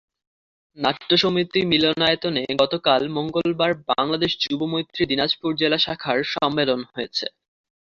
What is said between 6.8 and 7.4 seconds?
হয়েছে।